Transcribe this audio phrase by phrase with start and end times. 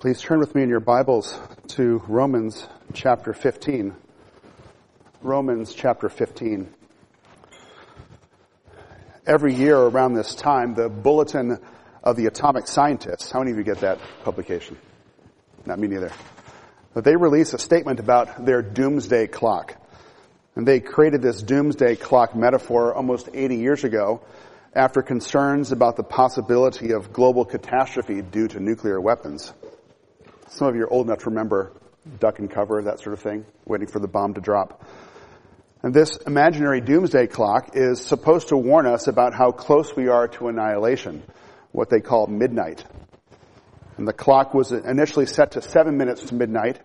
[0.00, 1.36] Please turn with me in your Bibles
[1.66, 3.92] to Romans chapter 15.
[5.22, 6.72] Romans chapter 15.
[9.26, 11.58] Every year around this time, the Bulletin
[12.04, 14.78] of the Atomic Scientists, how many of you get that publication?
[15.66, 16.12] Not me neither.
[16.94, 19.74] But they release a statement about their doomsday clock.
[20.54, 24.22] And they created this doomsday clock metaphor almost 80 years ago
[24.76, 29.52] after concerns about the possibility of global catastrophe due to nuclear weapons.
[30.50, 31.72] Some of you are old enough to remember
[32.20, 34.82] duck and cover, that sort of thing, waiting for the bomb to drop.
[35.82, 40.26] And this imaginary doomsday clock is supposed to warn us about how close we are
[40.28, 41.22] to annihilation,
[41.72, 42.84] what they call midnight.
[43.98, 46.80] And the clock was initially set to seven minutes to midnight,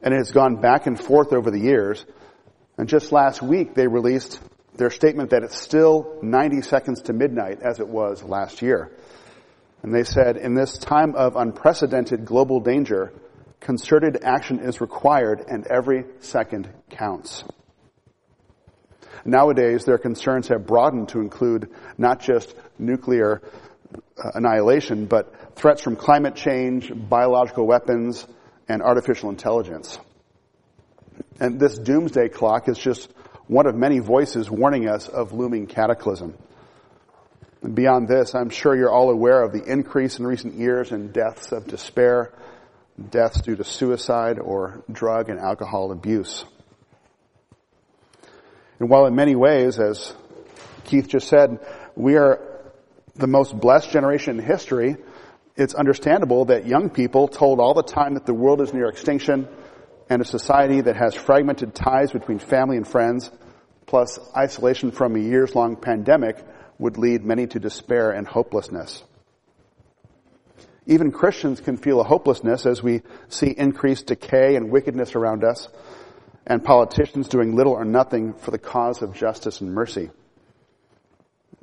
[0.00, 2.06] and it has gone back and forth over the years.
[2.78, 4.40] And just last week, they released
[4.76, 8.92] their statement that it's still 90 seconds to midnight as it was last year.
[9.82, 13.12] And they said, in this time of unprecedented global danger,
[13.60, 17.44] concerted action is required and every second counts.
[19.24, 23.42] Nowadays, their concerns have broadened to include not just nuclear
[23.92, 28.26] uh, annihilation, but threats from climate change, biological weapons,
[28.68, 29.98] and artificial intelligence.
[31.40, 33.10] And this doomsday clock is just
[33.46, 36.36] one of many voices warning us of looming cataclysm.
[37.62, 41.12] And beyond this, I'm sure you're all aware of the increase in recent years in
[41.12, 42.32] deaths of despair,
[43.10, 46.44] deaths due to suicide or drug and alcohol abuse.
[48.78, 50.12] And while in many ways, as
[50.84, 51.58] Keith just said,
[51.94, 52.40] we are
[53.14, 54.96] the most blessed generation in history,
[55.56, 59.48] it's understandable that young people told all the time that the world is near extinction
[60.10, 63.30] and a society that has fragmented ties between family and friends,
[63.86, 66.36] plus isolation from a years long pandemic
[66.78, 69.02] would lead many to despair and hopelessness.
[70.86, 75.68] Even Christians can feel a hopelessness as we see increased decay and wickedness around us,
[76.46, 80.10] and politicians doing little or nothing for the cause of justice and mercy.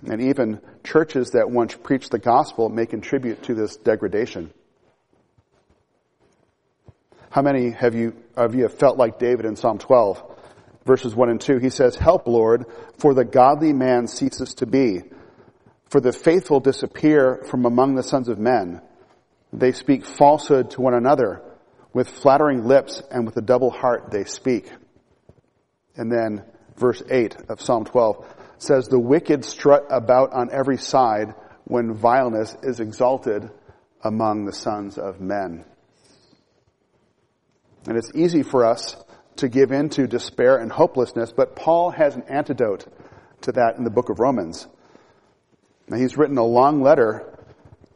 [0.06, 4.52] And even churches that once preached the gospel may contribute to this degradation.
[7.30, 10.33] How many have you, of you have felt like David in Psalm 12,
[10.86, 11.58] verses 1 and 2?
[11.58, 12.66] He says, Help, Lord,
[12.98, 15.02] for the godly man ceases to be.
[15.90, 18.82] For the faithful disappear from among the sons of men.
[19.52, 21.42] They speak falsehood to one another.
[21.94, 24.72] With flattering lips and with a double heart they speak.
[25.96, 26.44] And then
[26.76, 28.26] verse 8 of Psalm 12
[28.58, 33.50] says, The wicked strut about on every side when vileness is exalted
[34.04, 35.64] among the sons of men.
[37.88, 38.96] And it's easy for us
[39.38, 42.86] to give in to despair and hopelessness, but Paul has an antidote
[43.42, 44.68] to that in the book of Romans.
[45.88, 47.30] Now, he's written a long letter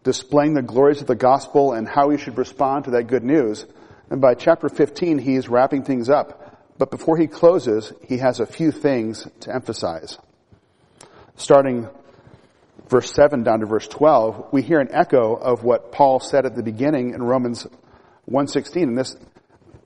[0.03, 3.65] displaying the glories of the gospel and how we should respond to that good news.
[4.09, 6.43] And by chapter 15, he's wrapping things up.
[6.77, 10.17] But before he closes, he has a few things to emphasize.
[11.35, 11.89] Starting
[12.87, 16.55] verse 7 down to verse 12, we hear an echo of what Paul said at
[16.55, 17.67] the beginning in Romans
[18.29, 18.83] 1.16.
[18.83, 19.15] And this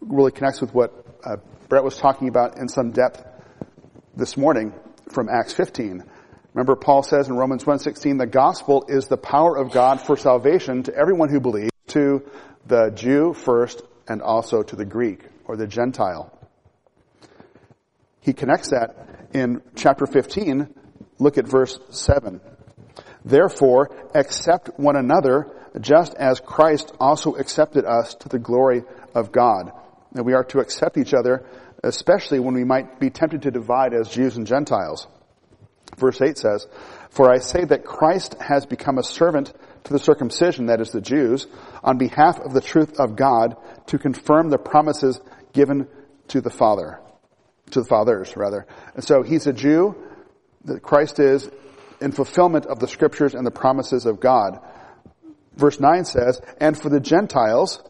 [0.02, 1.38] really connects with what uh,
[1.70, 3.24] Brett was talking about in some depth
[4.16, 4.74] this morning
[5.12, 6.04] from Acts 15.
[6.54, 10.84] Remember Paul says in Romans 1:16 the gospel is the power of God for salvation
[10.84, 12.24] to everyone who believes, to
[12.68, 16.32] the Jew first and also to the Greek or the Gentile.
[18.22, 20.68] He connects that in chapter 15.
[21.20, 22.42] Look at verse 7.
[23.24, 25.48] Therefore, accept one another
[25.80, 28.84] just as Christ also accepted us to the glory
[29.16, 29.72] of God.
[30.14, 31.46] That we are to accept each other,
[31.84, 35.08] especially when we might be tempted to divide as Jews and Gentiles.
[35.98, 36.68] Verse 8 says,
[37.10, 39.54] For I say that Christ has become a servant
[39.86, 41.48] to the circumcision, that is the Jews,
[41.84, 43.56] on behalf of the truth of God,
[43.88, 45.20] to confirm the promises
[45.54, 45.88] given
[46.30, 47.00] to the Father,
[47.72, 48.66] to the fathers, rather.
[48.94, 49.96] And so he's a Jew,
[50.66, 51.50] that Christ is
[52.00, 54.60] in fulfillment of the scriptures and the promises of God.
[55.56, 57.82] Verse 9 says, And for the Gentiles,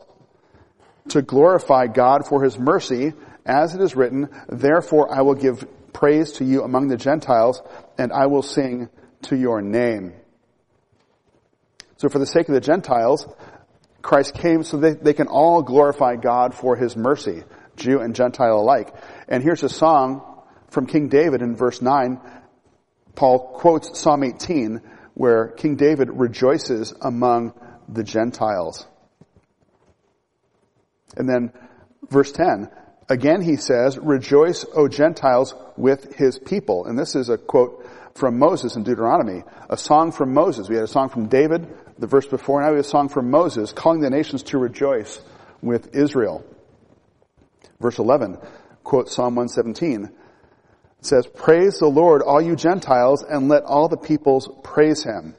[1.09, 3.13] to glorify God for his mercy,
[3.45, 7.61] as it is written, Therefore I will give praise to you among the Gentiles,
[7.97, 8.89] and I will sing
[9.23, 10.13] to your name.
[11.97, 13.27] So for the sake of the Gentiles,
[14.01, 17.43] Christ came so that they can all glorify God for his mercy,
[17.75, 18.93] Jew and Gentile alike.
[19.27, 20.23] And here's a song
[20.69, 22.19] from King David in verse 9.
[23.15, 24.81] Paul quotes Psalm 18
[25.13, 27.53] where King David rejoices among
[27.87, 28.87] the Gentiles.
[31.15, 31.51] And then
[32.09, 32.69] verse 10,
[33.09, 36.85] Again, he says, rejoice, O Gentiles, with his people.
[36.85, 37.85] And this is a quote
[38.15, 39.43] from Moses in Deuteronomy.
[39.69, 40.69] A song from Moses.
[40.69, 41.67] We had a song from David
[41.97, 42.61] the verse before.
[42.61, 45.21] Now we have a song from Moses calling the nations to rejoice
[45.61, 46.45] with Israel.
[47.79, 48.37] Verse 11
[48.83, 50.05] quote Psalm 117.
[50.99, 55.35] It says, praise the Lord, all you Gentiles, and let all the peoples praise him.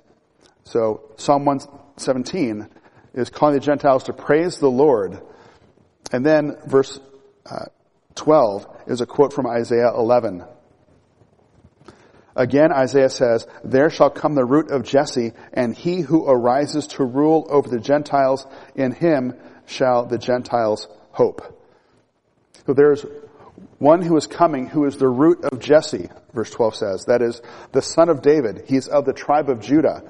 [0.64, 2.68] So Psalm 117
[3.14, 5.20] is calling the Gentiles to praise the Lord.
[6.12, 7.00] And then verse
[7.50, 7.67] uh,
[8.14, 10.44] 12 is a quote from Isaiah 11.
[12.35, 17.05] Again, Isaiah says, There shall come the root of Jesse, and he who arises to
[17.05, 19.35] rule over the Gentiles, in him
[19.67, 21.59] shall the Gentiles hope.
[22.67, 23.05] So there's
[23.79, 27.05] one who is coming who is the root of Jesse, verse 12 says.
[27.06, 27.43] That is
[27.73, 28.64] the son of David.
[28.67, 30.03] He's of the tribe of Judah.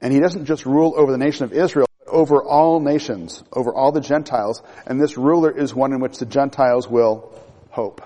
[0.00, 3.92] And he doesn't just rule over the nation of Israel, over all nations, over all
[3.92, 4.62] the Gentiles.
[4.86, 7.32] And this ruler is one in which the Gentiles will
[7.70, 8.02] hope.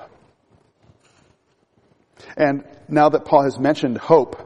[2.36, 4.42] And now that Paul has mentioned hope,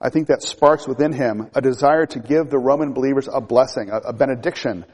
[0.00, 3.90] I think that sparks within him a desire to give the Roman believers a blessing,
[3.92, 4.86] a, benediction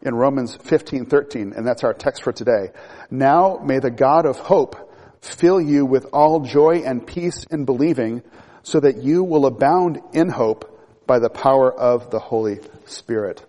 [0.00, 2.70] in Romans 15, 13, and that's our text for today.
[3.10, 8.22] Now may the God of hope fill you with all joy and peace in believing
[8.62, 10.73] so that you will abound in hope
[11.06, 13.44] by the power of the Holy Spirit.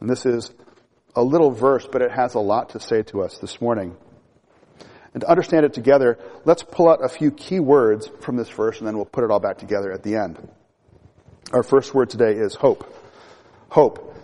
[0.00, 0.52] And this is
[1.14, 3.96] a little verse, but it has a lot to say to us this morning.
[5.14, 8.78] And to understand it together, let's pull out a few key words from this verse
[8.78, 10.48] and then we'll put it all back together at the end.
[11.52, 12.94] Our first word today is hope.
[13.70, 14.14] Hope.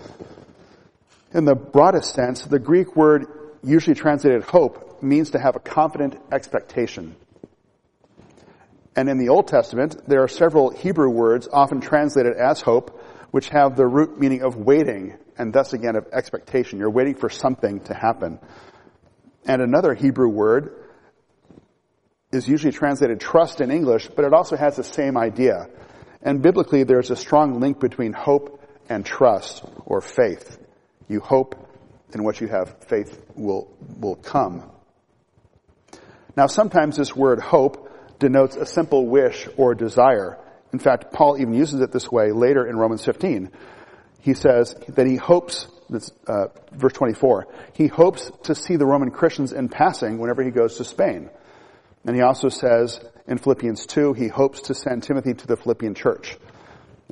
[1.33, 3.27] In the broadest sense, the Greek word
[3.65, 7.17] usually translated hope means to have a confident expectation.
[8.97, 13.01] And in the Old Testament, there are several Hebrew words often translated as hope,
[13.31, 16.79] which have the root meaning of waiting, and thus again of expectation.
[16.79, 18.39] You're waiting for something to happen.
[19.47, 20.75] And another Hebrew word
[22.31, 25.69] is usually translated trust in English, but it also has the same idea.
[26.23, 30.59] And biblically, there's a strong link between hope and trust or faith.
[31.09, 31.57] You hope
[32.13, 33.69] in what you have faith will,
[34.01, 34.71] will come.
[36.37, 37.84] Now sometimes this word hope
[38.25, 40.39] denotes a simple wish or desire.
[40.73, 43.51] In fact, Paul even uses it this way later in Romans 15.
[44.23, 45.69] He says that he hopes,
[46.27, 50.79] uh, verse 24, he hopes to see the Roman Christians in passing whenever he goes
[50.79, 51.29] to Spain.
[52.07, 52.99] And he also says
[53.29, 56.39] in Philippians 2, he hopes to send Timothy to the Philippian church.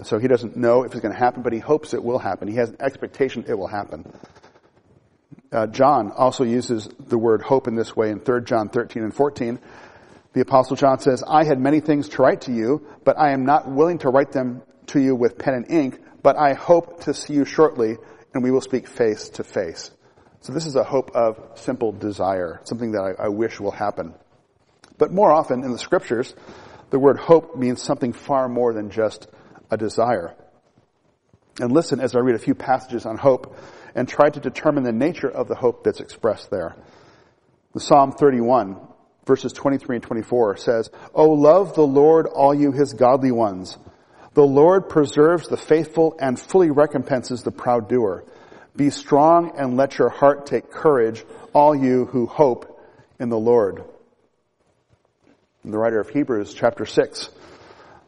[0.04, 2.48] So he doesn't know if it's going to happen, but he hopes it will happen.
[2.48, 4.10] He has an expectation it will happen.
[5.52, 9.14] Uh, John also uses the word hope in this way in 3 John 13 and
[9.14, 9.58] 14.
[10.32, 13.44] The apostle John says, I had many things to write to you, but I am
[13.44, 17.14] not willing to write them to you with pen and ink, but I hope to
[17.14, 17.96] see you shortly
[18.34, 19.90] and we will speak face to face.
[20.40, 24.14] So this is a hope of simple desire, something that I, I wish will happen.
[24.98, 26.34] But more often in the scriptures,
[26.90, 29.28] the word hope means something far more than just
[29.70, 30.34] a desire.
[31.60, 33.56] And listen as I read a few passages on hope
[33.94, 36.74] and try to determine the nature of the hope that's expressed there.
[37.74, 38.80] The Psalm 31
[39.24, 43.76] verses 23 and 24 says, Oh, love the Lord, all you his godly ones.
[44.34, 48.24] The Lord preserves the faithful and fully recompenses the proud doer.
[48.74, 52.80] Be strong and let your heart take courage, all you who hope
[53.20, 53.84] in the Lord.
[55.62, 57.30] And the writer of Hebrews chapter 6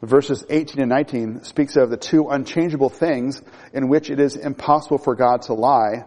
[0.01, 3.41] verses 18 and 19 speaks of the two unchangeable things
[3.73, 6.05] in which it is impossible for God to lie.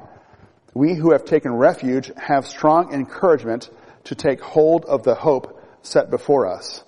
[0.74, 3.70] We who have taken refuge have strong encouragement
[4.08, 6.82] to take hold of the hope set before us.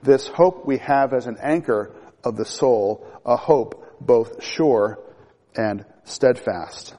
[0.00, 1.92] This hope we have as an anchor
[2.22, 5.00] of the soul, a hope both sure
[5.56, 6.94] and steadfast.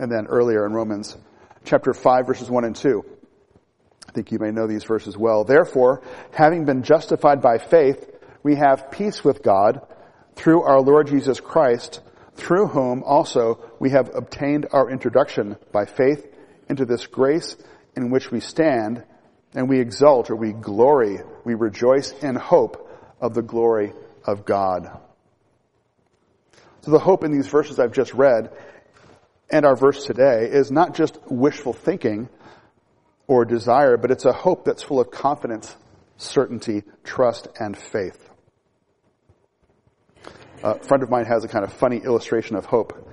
[0.00, 1.16] And then earlier in Romans
[1.64, 3.04] chapter 5 verses 1 and 2,
[4.08, 5.44] I think you may know these verses well.
[5.44, 8.10] Therefore, having been justified by faith,
[8.42, 9.80] we have peace with God
[10.34, 12.00] through our Lord Jesus Christ,
[12.34, 16.26] through whom also we have obtained our introduction by faith
[16.68, 17.56] into this grace
[17.96, 19.04] in which we stand,
[19.54, 22.88] and we exult or we glory, we rejoice in hope
[23.20, 23.92] of the glory
[24.24, 24.90] of God.
[26.82, 28.50] So the hope in these verses I've just read
[29.52, 32.30] and our verse today is not just wishful thinking,
[33.26, 35.76] or desire, but it's a hope that's full of confidence,
[36.16, 38.30] certainty, trust, and faith.
[40.62, 43.08] A friend of mine has a kind of funny illustration of hope.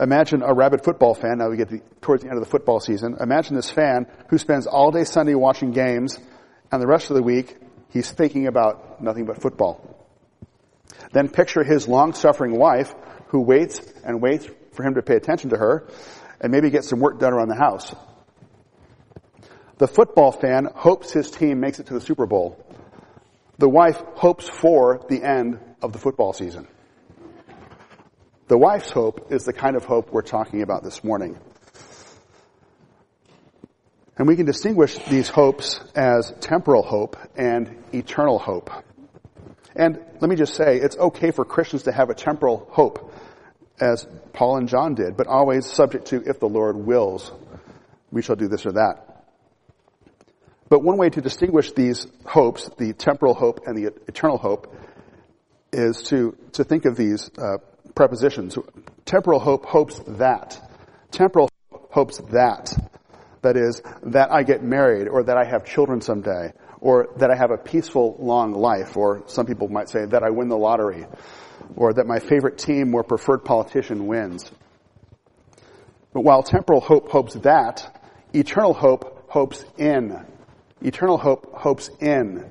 [0.00, 1.38] Imagine a rabid football fan.
[1.38, 1.68] Now we get
[2.00, 3.18] towards the end of the football season.
[3.20, 6.18] Imagine this fan who spends all day Sunday watching games,
[6.72, 7.58] and the rest of the week
[7.90, 10.08] he's thinking about nothing but football.
[11.12, 12.94] Then picture his long-suffering wife
[13.28, 15.86] who waits and waits for him to pay attention to her,
[16.40, 17.94] and maybe get some work done around the house.
[19.76, 22.64] The football fan hopes his team makes it to the Super Bowl.
[23.58, 26.66] The wife hopes for the end of the football season.
[28.50, 31.38] The wife's hope is the kind of hope we're talking about this morning.
[34.18, 38.72] And we can distinguish these hopes as temporal hope and eternal hope.
[39.76, 43.14] And let me just say, it's okay for Christians to have a temporal hope,
[43.78, 47.30] as Paul and John did, but always subject to if the Lord wills,
[48.10, 49.26] we shall do this or that.
[50.68, 54.74] But one way to distinguish these hopes, the temporal hope and the eternal hope,
[55.72, 57.58] is to, to think of these uh,
[57.94, 58.56] prepositions.
[59.04, 60.60] Temporal hope hopes that.
[61.10, 61.48] Temporal
[61.90, 62.72] hopes that.
[63.42, 67.36] That is, that I get married, or that I have children someday, or that I
[67.36, 71.06] have a peaceful, long life, or some people might say that I win the lottery,
[71.74, 74.50] or that my favorite team or preferred politician wins.
[76.12, 78.02] But while temporal hope hopes that,
[78.34, 80.26] eternal hope hopes in.
[80.82, 82.50] Eternal hope hopes in.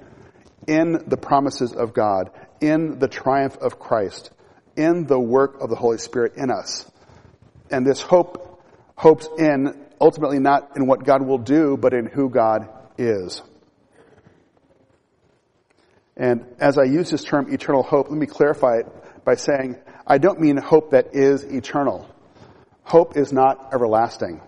[0.68, 2.32] In the promises of God,
[2.62, 4.32] in the triumph of Christ,
[4.80, 6.90] in the work of the Holy Spirit in us.
[7.70, 8.64] And this hope
[8.96, 13.42] hopes in, ultimately not in what God will do, but in who God is.
[16.16, 19.76] And as I use this term eternal hope, let me clarify it by saying
[20.08, 22.10] I don't mean hope that is eternal.
[22.84, 24.42] Hope is not everlasting.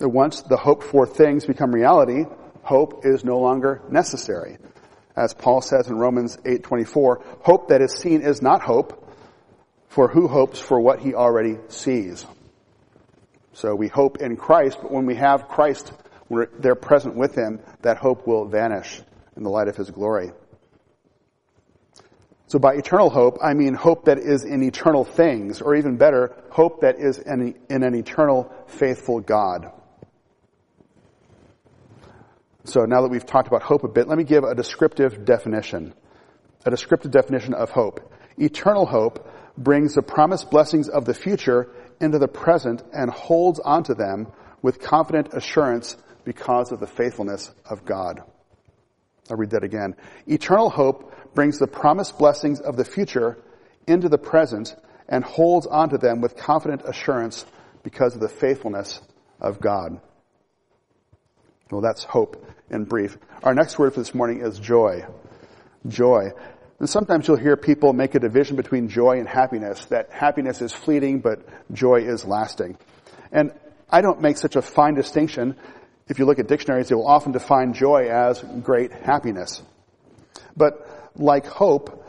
[0.00, 2.24] Once the hope for things become reality,
[2.62, 4.58] hope is no longer necessary.
[5.16, 8.99] As Paul says in Romans 8:24, hope that is seen is not hope,
[9.90, 12.24] for who hopes for what he already sees?
[13.52, 15.92] So we hope in Christ, but when we have Christ,
[16.28, 19.02] we're there present with him, that hope will vanish
[19.36, 20.30] in the light of his glory.
[22.46, 26.34] So by eternal hope, I mean hope that is in eternal things, or even better,
[26.50, 29.72] hope that is in, in an eternal, faithful God.
[32.64, 35.94] So now that we've talked about hope a bit, let me give a descriptive definition.
[36.64, 38.12] A descriptive definition of hope.
[38.38, 41.68] Eternal hope brings the promised blessings of the future
[42.00, 44.28] into the present and holds onto them
[44.62, 48.22] with confident assurance because of the faithfulness of God.
[49.30, 49.96] I'll read that again.
[50.26, 53.38] Eternal hope brings the promised blessings of the future
[53.86, 54.74] into the present
[55.08, 57.46] and holds onto them with confident assurance
[57.82, 59.00] because of the faithfulness
[59.40, 60.00] of God.
[61.70, 63.16] Well, that's hope in brief.
[63.42, 65.04] Our next word for this morning is joy.
[65.86, 66.30] Joy.
[66.80, 70.72] And sometimes you'll hear people make a division between joy and happiness, that happiness is
[70.72, 71.40] fleeting, but
[71.72, 72.78] joy is lasting.
[73.30, 73.52] And
[73.90, 75.56] I don't make such a fine distinction.
[76.08, 79.62] If you look at dictionaries, they will often define joy as great happiness.
[80.56, 82.02] But like hope,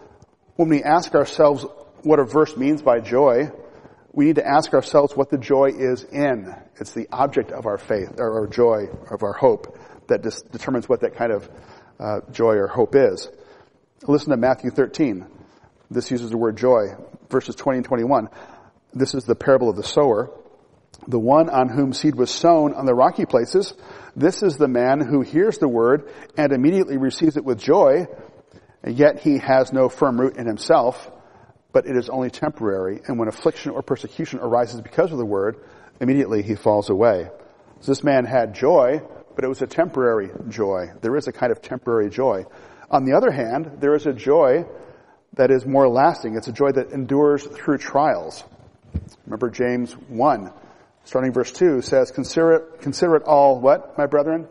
[0.56, 1.66] when we ask ourselves
[2.04, 3.52] what a verse means by joy,
[4.14, 6.54] we need to ask ourselves what the joy is in.
[6.80, 10.88] It's the object of our faith, or our joy, of our hope, that dis- determines
[10.88, 11.50] what that kind of
[12.00, 13.30] uh, joy or hope is.
[14.08, 15.28] Listen to Matthew 13.
[15.92, 16.96] This uses the word joy,
[17.30, 18.30] verses 20 and 21.
[18.94, 20.32] This is the parable of the sower.
[21.08, 23.76] The one on whom seed was sown on the rocky places,
[24.16, 28.08] this is the man who hears the word and immediately receives it with joy,
[28.86, 31.12] yet he has no firm root in himself,
[31.72, 33.02] but it is only temporary.
[33.08, 35.64] And when affliction or persecution arises because of the word,
[36.00, 37.30] immediately he falls away.
[37.82, 39.02] So this man had joy,
[39.36, 40.88] but it was a temporary joy.
[41.02, 42.46] There is a kind of temporary joy.
[42.92, 44.66] On the other hand, there is a joy
[45.34, 46.36] that is more lasting.
[46.36, 48.44] It's a joy that endures through trials.
[49.26, 50.52] Remember James 1,
[51.06, 54.46] starting verse 2 says, consider it, consider it all what, my brethren?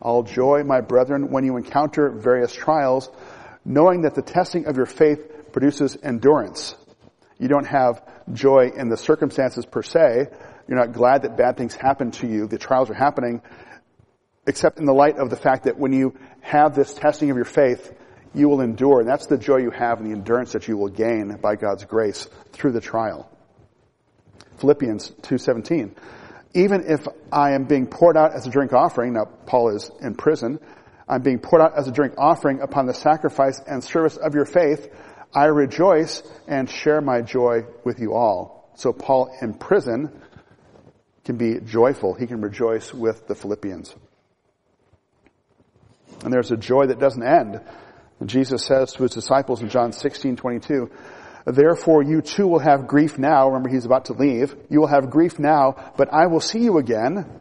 [0.00, 3.08] All joy, my brethren, when you encounter various trials,
[3.64, 6.74] knowing that the testing of your faith produces endurance.
[7.38, 8.02] You don't have
[8.32, 10.26] joy in the circumstances per se.
[10.66, 12.48] You're not glad that bad things happen to you.
[12.48, 13.40] The trials are happening,
[14.46, 17.44] except in the light of the fact that when you have this testing of your
[17.44, 17.92] faith,
[18.34, 19.00] you will endure.
[19.00, 21.84] And that's the joy you have and the endurance that you will gain by God's
[21.84, 23.30] grace through the trial.
[24.58, 25.94] Philippians 2.17.
[26.54, 30.14] Even if I am being poured out as a drink offering, now Paul is in
[30.14, 30.60] prison,
[31.08, 34.44] I'm being poured out as a drink offering upon the sacrifice and service of your
[34.44, 34.88] faith.
[35.34, 38.70] I rejoice and share my joy with you all.
[38.76, 40.10] So Paul in prison
[41.24, 42.14] can be joyful.
[42.14, 43.94] He can rejoice with the Philippians.
[46.24, 47.60] And there's a joy that doesn't end.
[48.24, 50.90] Jesus says to his disciples in John 16, 22,
[51.46, 53.48] Therefore you too will have grief now.
[53.48, 54.54] Remember, he's about to leave.
[54.70, 57.40] You will have grief now, but I will see you again,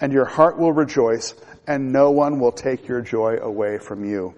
[0.00, 1.34] and your heart will rejoice,
[1.66, 4.34] and no one will take your joy away from you.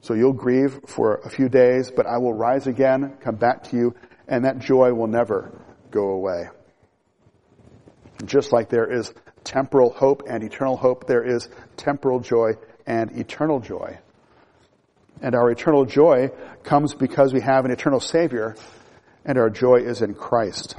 [0.00, 3.76] So you'll grieve for a few days, but I will rise again, come back to
[3.76, 3.94] you,
[4.28, 5.50] and that joy will never
[5.90, 6.48] go away.
[8.26, 9.14] Just like there is
[9.44, 12.52] temporal hope and eternal hope, there is temporal joy
[12.86, 13.98] and eternal joy.
[15.22, 16.30] And our eternal joy
[16.62, 18.56] comes because we have an eternal Savior,
[19.24, 20.76] and our joy is in Christ.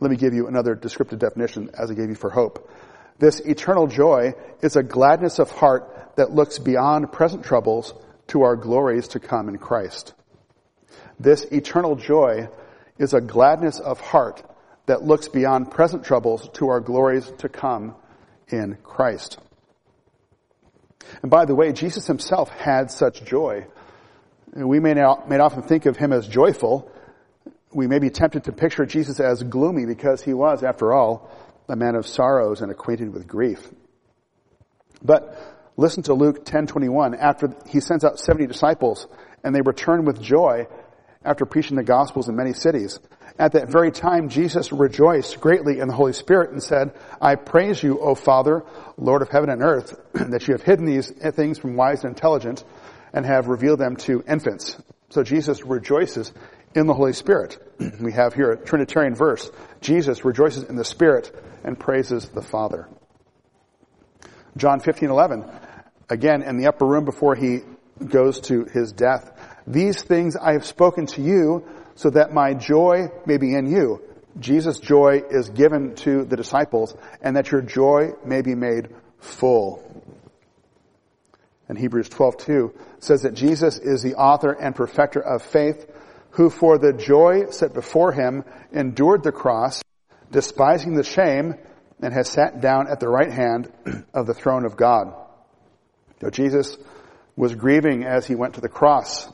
[0.00, 2.70] Let me give you another descriptive definition as I gave you for hope.
[3.18, 7.92] This eternal joy is a gladness of heart that looks beyond present troubles
[8.28, 10.14] to our glories to come in Christ.
[11.18, 12.48] This eternal joy
[12.98, 14.44] is a gladness of heart
[14.86, 17.96] that looks beyond present troubles to our glories to come
[18.48, 19.38] in Christ.
[21.22, 23.66] And by the way, Jesus himself had such joy.
[24.54, 26.90] We may, not, may often think of him as joyful.
[27.72, 31.30] We may be tempted to picture Jesus as gloomy because he was, after all,
[31.68, 33.68] a man of sorrows and acquainted with grief.
[35.02, 35.38] But
[35.76, 39.06] listen to Luke 10:21 after he sends out 70 disciples
[39.44, 40.66] and they return with joy
[41.24, 42.98] after preaching the gospels in many cities.
[43.38, 47.80] At that very time, Jesus rejoiced greatly in the Holy Spirit and said, I praise
[47.80, 48.64] you, O Father,
[48.96, 52.64] Lord of heaven and earth, that you have hidden these things from wise and intelligent
[53.12, 54.76] and have revealed them to infants.
[55.10, 56.32] So Jesus rejoices
[56.74, 57.58] in the Holy Spirit.
[58.00, 59.50] We have here a Trinitarian verse.
[59.80, 62.88] Jesus rejoices in the Spirit and praises the Father.
[64.56, 65.44] John 15, 11.
[66.10, 67.60] Again, in the upper room before he
[68.04, 69.30] goes to his death.
[69.66, 71.64] These things I have spoken to you
[71.98, 74.00] so that my joy may be in you.
[74.38, 79.82] Jesus' joy is given to the disciples and that your joy may be made full.
[81.68, 85.90] And Hebrews 12:2 says that Jesus is the author and perfecter of faith,
[86.30, 89.82] who for the joy set before him endured the cross,
[90.30, 91.56] despising the shame,
[92.00, 93.72] and has sat down at the right hand
[94.14, 95.12] of the throne of God.
[96.22, 96.78] Now, Jesus
[97.34, 99.28] was grieving as he went to the cross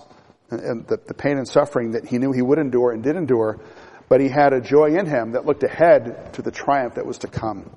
[0.60, 3.60] and the, the pain and suffering that he knew he would endure and did endure,
[4.08, 7.18] but he had a joy in him that looked ahead to the triumph that was
[7.18, 7.74] to come.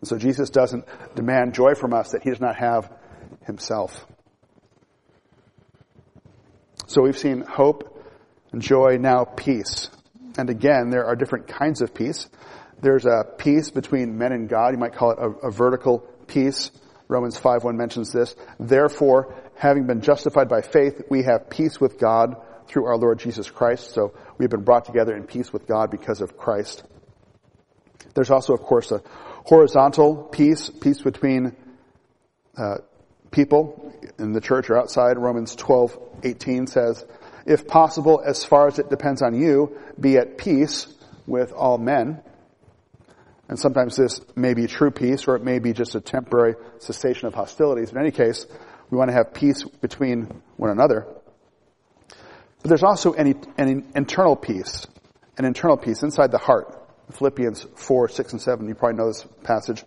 [0.00, 0.84] And so Jesus doesn't
[1.14, 2.92] demand joy from us that he does not have
[3.46, 4.06] himself.
[6.86, 7.90] So we've seen hope
[8.52, 9.90] and joy, now peace.
[10.36, 12.28] And again, there are different kinds of peace.
[12.80, 14.74] There's a peace between men and God.
[14.74, 16.70] You might call it a, a vertical peace.
[17.08, 18.34] Romans 5 1 mentions this.
[18.58, 22.36] Therefore, having been justified by faith, we have peace with God
[22.66, 23.92] through our Lord Jesus Christ.
[23.92, 26.82] So we've been brought together in peace with God because of Christ.
[28.14, 29.02] There's also, of course, a
[29.44, 31.54] horizontal peace, peace between
[32.56, 32.76] uh,
[33.30, 35.18] people in the church or outside.
[35.18, 37.04] Romans 12:18 says,
[37.46, 40.86] "If possible, as far as it depends on you, be at peace
[41.26, 42.22] with all men."
[43.48, 47.26] And sometimes this may be true peace, or it may be just a temporary cessation
[47.26, 47.90] of hostilities.
[47.90, 48.46] In any case,
[48.90, 51.06] we want to have peace between one another.
[52.08, 54.86] But there's also an, an internal peace,
[55.36, 56.80] an internal peace inside the heart.
[57.12, 59.84] Philippians 4, 6, and 7, you probably know this passage.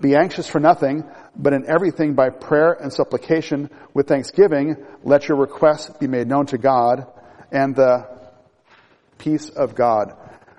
[0.00, 1.04] Be anxious for nothing,
[1.36, 6.46] but in everything by prayer and supplication with thanksgiving, let your requests be made known
[6.46, 7.06] to God,
[7.50, 8.08] and the
[9.18, 10.14] peace of God,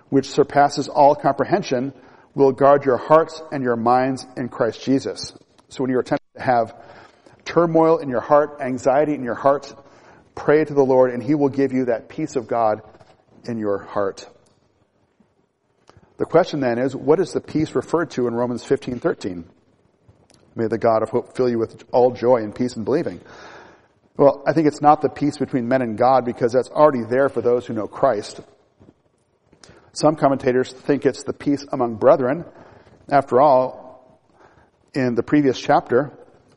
[0.10, 1.94] which surpasses all comprehension,
[2.36, 5.34] will guard your hearts and your minds in Christ Jesus.
[5.70, 6.76] So when you're tempted to have
[7.46, 9.74] turmoil in your heart, anxiety in your heart,
[10.36, 12.82] pray to the Lord and He will give you that peace of God
[13.46, 14.28] in your heart.
[16.18, 19.44] The question then is, what is the peace referred to in Romans 15, 13?
[20.56, 23.22] May the God of hope fill you with all joy and peace in believing.
[24.18, 27.30] Well, I think it's not the peace between men and God because that's already there
[27.30, 28.42] for those who know Christ.
[29.94, 32.46] Some commentators think it's the peace among brethren.
[33.10, 34.20] After all,
[34.94, 36.12] in the previous chapter,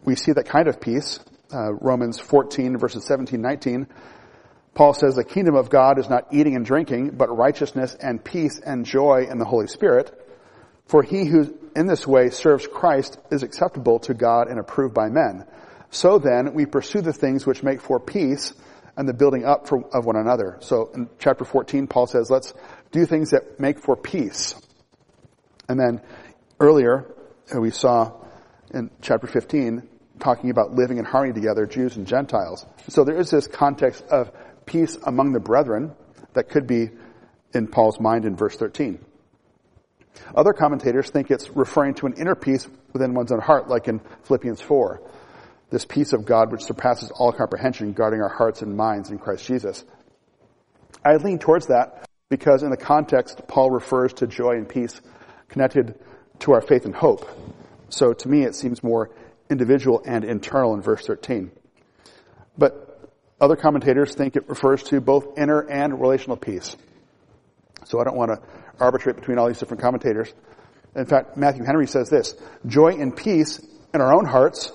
[0.05, 1.21] we see that kind of peace.
[1.53, 3.87] Uh, Romans 14 verses 17, 19.
[4.75, 8.59] Paul says the kingdom of God is not eating and drinking, but righteousness and peace
[8.59, 10.21] and joy in the Holy Spirit.
[10.87, 15.09] For he who in this way serves Christ is acceptable to God and approved by
[15.09, 15.47] men.
[15.91, 18.53] So then, we pursue the things which make for peace
[18.97, 20.59] and the building up for, of one another.
[20.61, 22.53] So in chapter 14, Paul says, let's
[22.91, 24.55] do things that make for peace.
[25.69, 26.01] And then
[26.61, 27.15] earlier,
[27.57, 28.13] we saw
[28.73, 32.65] in chapter 15, talking about living in harmony together, Jews and Gentiles.
[32.89, 34.31] So there is this context of
[34.67, 35.93] peace among the brethren
[36.35, 36.91] that could be
[37.53, 38.99] in Paul's mind in verse 13.
[40.35, 44.01] Other commentators think it's referring to an inner peace within one's own heart, like in
[44.25, 45.03] Philippians 4.
[45.71, 49.47] This peace of God which surpasses all comprehension, guarding our hearts and minds in Christ
[49.47, 49.85] Jesus.
[51.05, 55.01] I lean towards that because in the context, Paul refers to joy and peace
[55.49, 55.99] connected
[56.41, 57.29] to our faith and hope.
[57.89, 59.11] So to me, it seems more
[59.51, 61.51] individual and internal in verse 13.
[62.57, 66.77] But other commentators think it refers to both inner and relational peace.
[67.87, 68.41] So I don't want to
[68.81, 70.33] arbitrate between all these different commentators.
[70.97, 72.35] In fact, Matthew Henry says this,
[72.67, 73.61] joy and peace
[73.93, 74.73] in our own hearts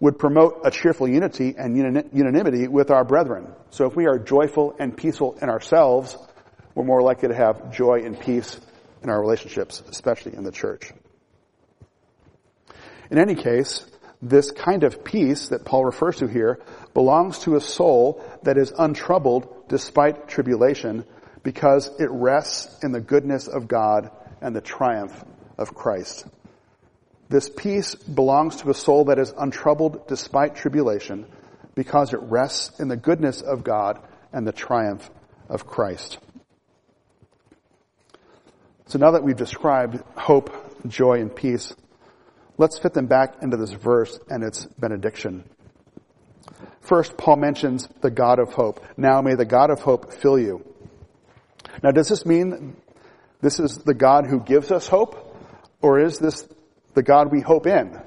[0.00, 1.76] would promote a cheerful unity and
[2.12, 3.52] unanimity with our brethren.
[3.70, 6.16] So if we are joyful and peaceful in ourselves,
[6.74, 8.60] we're more likely to have joy and peace
[9.02, 10.92] in our relationships, especially in the church.
[13.10, 13.84] In any case,
[14.22, 16.60] this kind of peace that Paul refers to here
[16.94, 21.04] belongs to a soul that is untroubled despite tribulation
[21.42, 25.24] because it rests in the goodness of God and the triumph
[25.58, 26.24] of Christ.
[27.28, 31.26] This peace belongs to a soul that is untroubled despite tribulation
[31.74, 34.00] because it rests in the goodness of God
[34.32, 35.08] and the triumph
[35.48, 36.18] of Christ.
[38.86, 41.74] So now that we've described hope, joy, and peace,
[42.62, 45.42] let's fit them back into this verse and its benediction.
[46.80, 48.84] First, Paul mentions the God of hope.
[48.96, 50.64] Now may the God of hope fill you.
[51.82, 52.76] Now does this mean
[53.40, 55.36] this is the God who gives us hope?
[55.80, 56.48] Or is this
[56.94, 58.00] the God we hope in?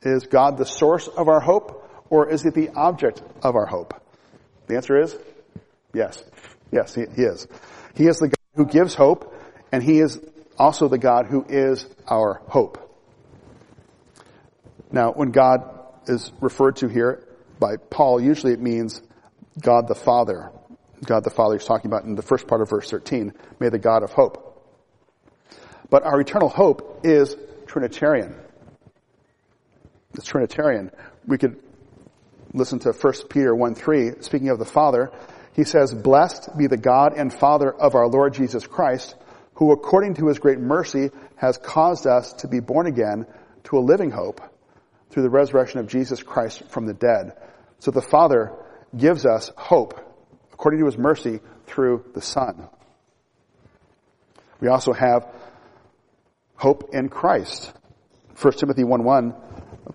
[0.00, 1.86] Is God the source of our hope?
[2.08, 3.92] Or is it the object of our hope?
[4.68, 5.14] The answer is
[5.92, 6.24] yes.
[6.70, 7.46] Yes, he, is.
[7.94, 9.34] He is the God who gives hope,
[9.70, 10.18] and he is
[10.58, 12.91] also the God who is our hope.
[14.92, 15.62] Now, when God
[16.06, 17.26] is referred to here
[17.58, 19.00] by Paul, usually it means
[19.58, 20.50] God the Father.
[21.04, 23.32] God the Father he's talking about in the first part of verse 13.
[23.58, 24.48] May the God of hope.
[25.88, 28.34] But our eternal hope is Trinitarian.
[30.14, 30.90] It's Trinitarian.
[31.26, 31.58] We could
[32.52, 35.10] listen to 1 Peter 1 3, speaking of the Father.
[35.54, 39.14] He says, Blessed be the God and Father of our Lord Jesus Christ,
[39.54, 43.26] who according to his great mercy has caused us to be born again
[43.64, 44.40] to a living hope
[45.12, 47.36] through the resurrection of Jesus Christ from the dead.
[47.78, 48.52] So the Father
[48.96, 49.98] gives us hope
[50.52, 52.68] according to his mercy through the Son.
[54.60, 55.26] We also have
[56.54, 57.72] hope in Christ.
[58.40, 59.34] 1 Timothy 1 1,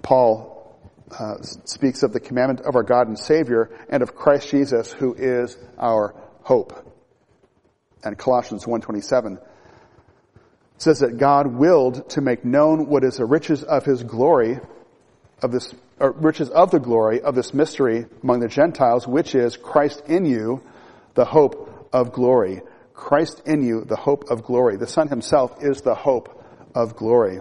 [0.01, 0.77] Paul
[1.17, 5.13] uh, speaks of the commandment of our God and Savior and of Christ Jesus who
[5.13, 6.93] is our hope.
[8.03, 9.41] And Colossians 1.27
[10.77, 14.59] says that God willed to make known what is the riches of his glory,
[15.41, 20.03] of this, riches of the glory of this mystery among the Gentiles, which is Christ
[20.07, 20.63] in you,
[21.13, 22.61] the hope of glory.
[22.93, 24.77] Christ in you, the hope of glory.
[24.77, 27.39] The Son himself is the hope of glory.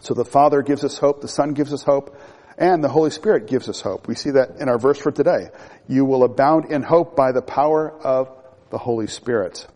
[0.00, 2.18] So the Father gives us hope, the Son gives us hope,
[2.58, 4.08] and the Holy Spirit gives us hope.
[4.08, 5.48] We see that in our verse for today.
[5.88, 8.28] You will abound in hope by the power of
[8.70, 9.66] the Holy Spirit.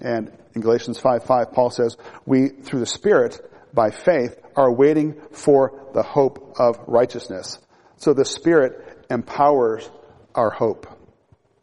[0.00, 3.40] And in Galatians 5, 5, Paul says, we, through the Spirit,
[3.74, 7.58] by faith, are waiting for the hope of righteousness.
[7.96, 9.88] So the Spirit empowers
[10.34, 10.86] our hope.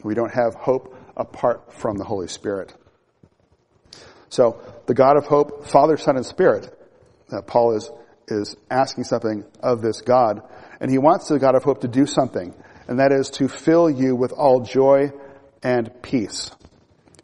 [0.04, 2.74] We don't have hope apart from the Holy Spirit.
[4.30, 6.76] So the God of hope, Father, Son, and Spirit.
[7.32, 7.92] Uh, Paul is,
[8.28, 10.42] is asking something of this God.
[10.80, 12.54] And he wants the God of hope to do something.
[12.88, 15.12] And that is to fill you with all joy
[15.62, 16.52] and peace.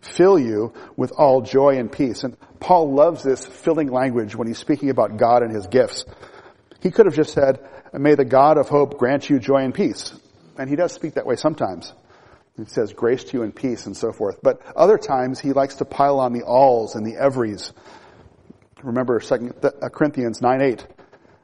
[0.01, 2.23] Fill you with all joy and peace.
[2.23, 6.03] And Paul loves this filling language when he's speaking about God and his gifts.
[6.81, 7.59] He could have just said,
[7.93, 10.19] may the God of hope grant you joy and peace.
[10.57, 11.93] And he does speak that way sometimes.
[12.57, 14.39] It says grace to you and peace and so forth.
[14.41, 17.71] But other times he likes to pile on the alls and the everys.
[18.81, 20.87] Remember 2 uh, Corinthians 9 8.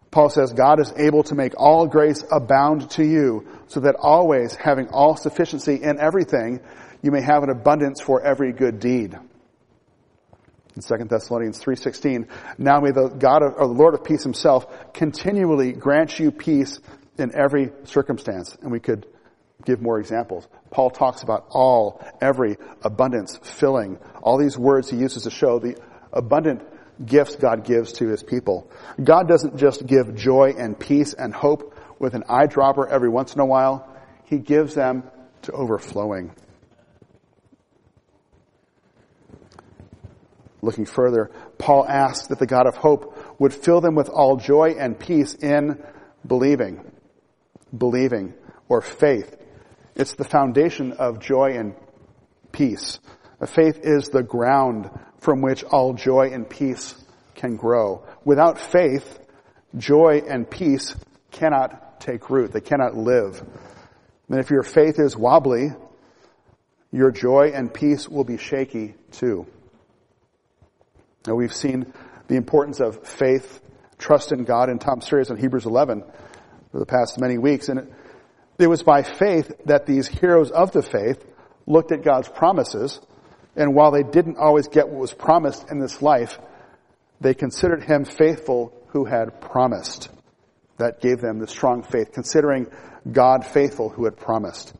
[0.09, 4.55] Paul says, God is able to make all grace abound to you, so that always,
[4.55, 6.61] having all sufficiency in everything,
[7.03, 9.19] you may have an abundance for every good deed.
[10.75, 14.93] In 2 Thessalonians 3.16, now may the God of, or the Lord of peace himself
[14.93, 16.79] continually grant you peace
[17.17, 18.57] in every circumstance.
[18.61, 19.05] And we could
[19.65, 20.47] give more examples.
[20.69, 25.77] Paul talks about all, every, abundance, filling, all these words he uses to show the
[26.13, 26.61] abundant
[27.05, 28.69] gifts God gives to his people.
[29.01, 33.41] God doesn't just give joy and peace and hope with an eyedropper every once in
[33.41, 33.87] a while.
[34.25, 35.03] He gives them
[35.43, 36.31] to overflowing.
[40.61, 44.75] Looking further, Paul asks that the God of hope would fill them with all joy
[44.77, 45.83] and peace in
[46.25, 46.83] believing.
[47.75, 48.33] Believing
[48.69, 49.37] or faith
[49.95, 51.75] it's the foundation of joy and
[52.51, 52.99] peace.
[53.45, 56.95] Faith is the ground from which all joy and peace
[57.35, 58.05] can grow.
[58.23, 59.19] Without faith,
[59.77, 60.95] joy and peace
[61.31, 62.51] cannot take root.
[62.51, 63.43] They cannot live.
[64.29, 65.71] And if your faith is wobbly,
[66.91, 69.45] your joy and peace will be shaky too.
[71.27, 71.93] Now we've seen
[72.27, 73.61] the importance of faith,
[73.97, 76.03] trust in God in Tom's series on Hebrews 11
[76.71, 77.69] for the past many weeks.
[77.69, 77.93] And
[78.57, 81.25] it was by faith that these heroes of the faith
[81.67, 82.99] looked at God's promises
[83.55, 86.39] And while they didn't always get what was promised in this life,
[87.19, 90.09] they considered him faithful who had promised.
[90.77, 92.67] That gave them the strong faith, considering
[93.11, 94.73] God faithful who had promised.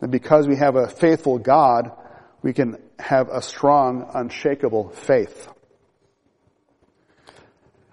[0.00, 1.92] And because we have a faithful God,
[2.42, 5.48] we can have a strong, unshakable faith.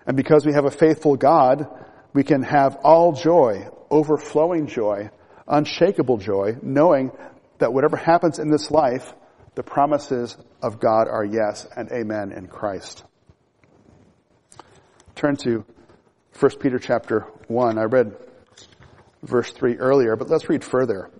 [0.05, 1.67] And because we have a faithful God,
[2.13, 5.09] we can have all joy, overflowing joy,
[5.47, 7.11] unshakable joy, knowing
[7.59, 9.13] that whatever happens in this life,
[9.55, 13.03] the promises of God are yes and amen in Christ.
[15.15, 15.65] Turn to
[16.39, 17.77] 1 Peter chapter 1.
[17.77, 18.15] I read
[19.21, 21.11] verse 3 earlier, but let's read further.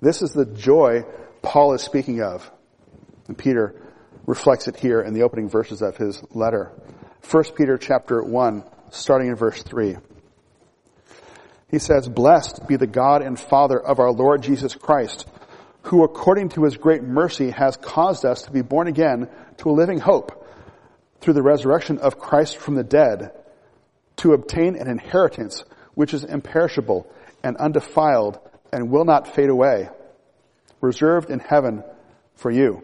[0.00, 1.04] This is the joy
[1.42, 2.50] Paul is speaking of.
[3.28, 3.80] And Peter
[4.26, 6.72] reflects it here in the opening verses of his letter.
[7.30, 9.96] 1 Peter chapter 1, starting in verse 3.
[11.68, 15.28] He says, Blessed be the God and Father of our Lord Jesus Christ,
[15.82, 19.72] who according to his great mercy has caused us to be born again to a
[19.72, 20.46] living hope
[21.20, 23.32] through the resurrection of Christ from the dead
[24.16, 27.10] to obtain an inheritance which is imperishable
[27.42, 28.38] and undefiled
[28.72, 29.88] and will not fade away,
[30.80, 31.84] reserved in heaven
[32.34, 32.82] for you.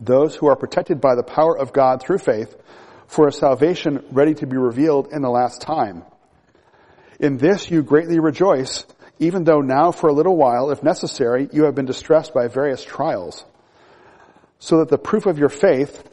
[0.00, 2.54] Those who are protected by the power of God through faith
[3.06, 6.04] for a salvation ready to be revealed in the last time.
[7.18, 8.84] In this you greatly rejoice,
[9.18, 12.84] even though now for a little while, if necessary, you have been distressed by various
[12.84, 13.44] trials,
[14.58, 16.08] so that the proof of your faith,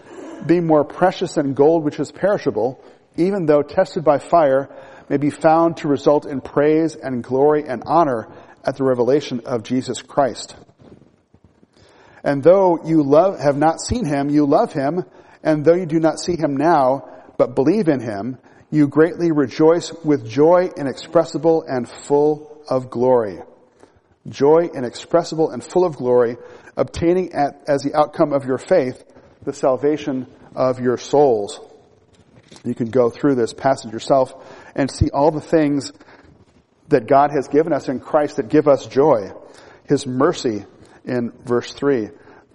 [0.45, 2.81] being more precious than gold which is perishable,
[3.17, 4.69] even though tested by fire,
[5.09, 8.29] may be found to result in praise and glory and honor
[8.63, 10.55] at the revelation of Jesus Christ.
[12.23, 15.03] And though you love, have not seen him, you love him,
[15.43, 18.37] and though you do not see him now, but believe in him,
[18.71, 23.39] you greatly rejoice with joy inexpressible and full of glory.
[24.27, 26.37] Joy inexpressible and full of glory,
[26.77, 29.03] obtaining at, as the outcome of your faith
[29.43, 31.59] the salvation of your souls.
[32.63, 34.33] You can go through this passage yourself
[34.75, 35.91] and see all the things
[36.93, 39.31] that God has given us in Christ that give us joy.
[39.87, 40.65] His mercy
[41.05, 42.09] in verse 3.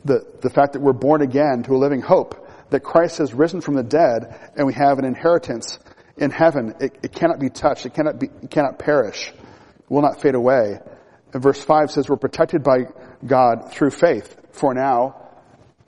[0.04, 3.60] The, the fact that we're born again to a living hope that Christ has risen
[3.60, 5.78] from the dead and we have an inheritance
[6.16, 6.74] in heaven.
[6.80, 7.84] It, it cannot be touched.
[7.84, 9.28] It cannot be, it cannot perish.
[9.28, 10.78] It will not fade away.
[11.32, 12.86] And verse 5 says we're protected by
[13.26, 15.16] God through faith for now,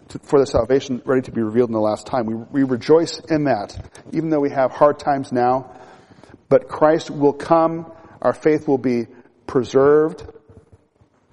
[0.09, 2.27] to, for the salvation ready to be revealed in the last time.
[2.27, 3.79] We, we rejoice in that,
[4.13, 5.77] even though we have hard times now.
[6.49, 9.07] But Christ will come, our faith will be
[9.47, 10.25] preserved,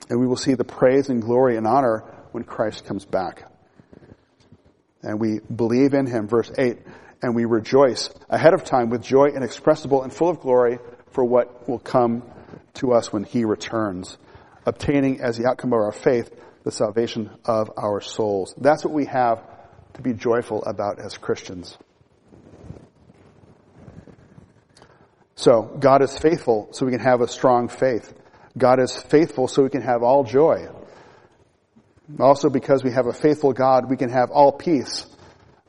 [0.10, 3.44] and we will see the praise and glory and honor when Christ comes back
[5.08, 6.78] and we believe in him, verse 8,
[7.22, 10.80] and we rejoice ahead of time with joy inexpressible and full of glory
[11.12, 12.24] for what will come
[12.76, 14.18] to us when he returns,
[14.66, 16.30] obtaining as the outcome of our faith
[16.64, 18.54] the salvation of our souls.
[18.58, 19.42] That's what we have
[19.94, 21.78] to be joyful about as Christians.
[25.38, 28.12] So, God is faithful so we can have a strong faith.
[28.58, 30.68] God is faithful so we can have all joy.
[32.20, 35.06] Also, because we have a faithful God, we can have all peace,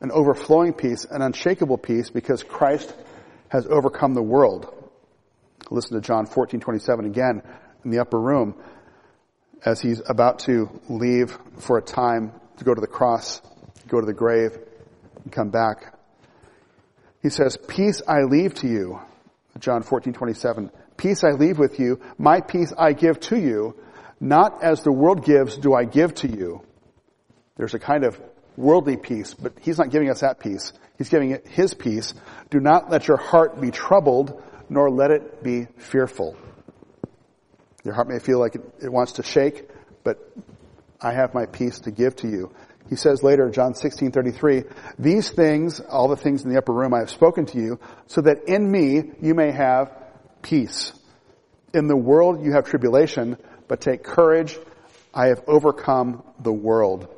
[0.01, 2.95] an overflowing peace, an unshakable peace, because Christ
[3.49, 4.75] has overcome the world.
[5.71, 7.43] Listen to John 14, 27 again
[7.85, 8.55] in the upper room
[9.67, 13.43] as he's about to leave for a time to go to the cross,
[13.87, 14.57] go to the grave,
[15.25, 15.95] and come back.
[17.23, 19.01] He says, Peace I leave to you.
[19.59, 20.71] John 14, 27.
[20.97, 22.01] Peace I leave with you.
[22.17, 23.77] My peace I give to you.
[24.21, 26.63] Not as the world gives do I give to you.
[27.57, 28.21] There's a kind of
[28.57, 30.73] worldly peace, but he's not giving us that peace.
[30.97, 32.15] He's giving it his peace.
[32.51, 36.37] Do not let your heart be troubled, nor let it be fearful.
[37.85, 39.69] Your heart may feel like it, it wants to shake,
[40.03, 40.19] but
[41.01, 42.53] I have my peace to give to you.
[42.89, 44.65] He says later, in John 16, 33,
[44.99, 48.23] these things, all the things in the upper room I have spoken to you, so
[48.23, 49.93] that in me you may have
[50.41, 50.93] peace.
[51.75, 53.37] In the world you have tribulation,
[53.69, 54.59] but take courage.
[55.13, 57.09] I have overcome the world.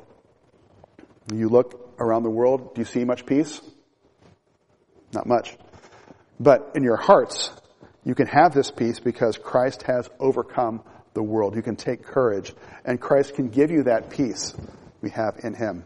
[1.33, 3.61] You look around the world, do you see much peace?
[5.13, 5.55] Not much.
[6.39, 7.51] But in your hearts,
[8.03, 11.55] you can have this peace because Christ has overcome the world.
[11.55, 12.53] You can take courage,
[12.83, 14.53] and Christ can give you that peace
[15.01, 15.85] we have in Him.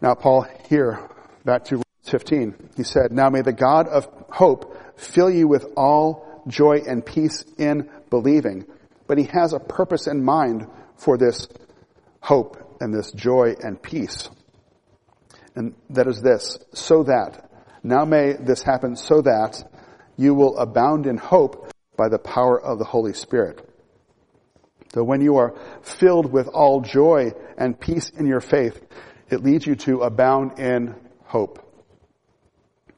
[0.00, 1.08] Now, Paul, here,
[1.44, 6.44] back to 15, he said, Now may the God of hope fill you with all
[6.46, 8.66] joy and peace in believing.
[9.06, 10.66] But he has a purpose in mind
[10.96, 11.48] for this
[12.20, 14.28] hope and this joy and peace.
[15.54, 17.50] And that is this, so that,
[17.82, 19.64] now may this happen so that
[20.16, 23.65] you will abound in hope by the power of the Holy Spirit.
[24.96, 28.80] So when you are filled with all joy and peace in your faith,
[29.28, 31.62] it leads you to abound in hope.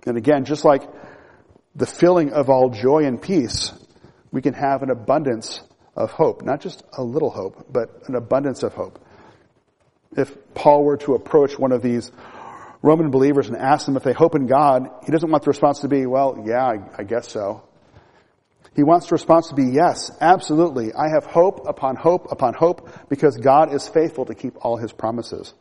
[0.06, 0.88] And again, just like
[1.74, 3.72] the filling of all joy and peace,
[4.30, 5.60] we can have an abundance
[5.96, 6.42] of hope.
[6.42, 9.04] Not just a little hope, but an abundance of hope.
[10.16, 12.12] If Paul were to approach one of these
[12.80, 15.80] Roman believers and ask them if they hope in God, he doesn't want the response
[15.80, 17.67] to be, well, yeah, I, guess so.
[18.78, 20.94] He wants the response to be, yes, absolutely.
[20.94, 24.92] I have hope upon hope upon hope because God is faithful to keep all his
[24.92, 25.52] promises.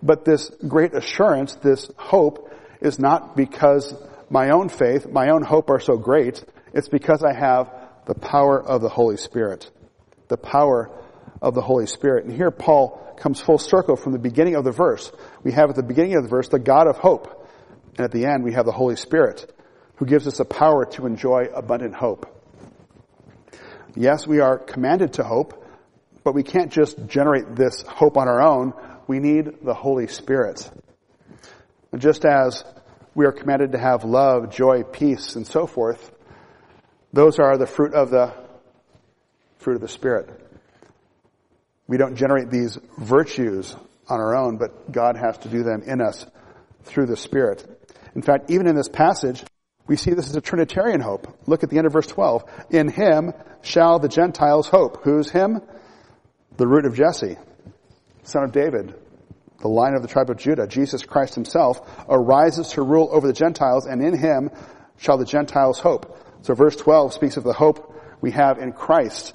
[0.00, 3.92] But this great assurance, this hope, is not because
[4.30, 6.44] my own faith, my own hope are so great.
[6.72, 7.72] It's because I have
[8.06, 9.68] the power of the Holy Spirit.
[10.28, 10.92] The power
[11.42, 12.26] of the Holy Spirit.
[12.26, 15.10] And here Paul comes full circle from the beginning of the verse.
[15.42, 17.50] We have at the beginning of the verse the God of hope.
[17.98, 19.52] And at the end we have the Holy Spirit
[19.96, 22.32] who gives us the power to enjoy abundant hope.
[23.94, 25.64] Yes, we are commanded to hope,
[26.22, 28.74] but we can't just generate this hope on our own.
[29.06, 30.70] We need the Holy Spirit.
[31.92, 32.62] And just as
[33.14, 36.12] we are commanded to have love, joy, peace, and so forth,
[37.12, 38.34] those are the fruit of the
[39.58, 40.28] fruit of the Spirit.
[41.88, 43.74] We don't generate these virtues
[44.08, 46.26] on our own, but God has to do them in us
[46.84, 47.64] through the Spirit.
[48.14, 49.42] In fact, even in this passage,
[49.86, 51.38] we see this as a Trinitarian hope.
[51.46, 52.44] Look at the end of verse 12.
[52.70, 55.02] In him shall the Gentiles hope.
[55.04, 55.60] Who's him?
[56.56, 57.36] The root of Jesse,
[58.22, 58.94] son of David,
[59.60, 60.66] the line of the tribe of Judah.
[60.66, 64.50] Jesus Christ himself arises to rule over the Gentiles, and in him
[64.96, 66.18] shall the Gentiles hope.
[66.42, 69.34] So verse 12 speaks of the hope we have in Christ.